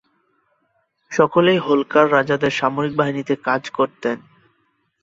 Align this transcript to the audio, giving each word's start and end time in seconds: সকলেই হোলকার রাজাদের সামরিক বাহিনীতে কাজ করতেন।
সকলেই 1.11 1.59
হোলকার 1.59 2.05
রাজাদের 2.11 2.51
সামরিক 2.51 2.93
বাহিনীতে 2.95 3.33
কাজ 3.47 3.63
করতেন। 3.69 4.17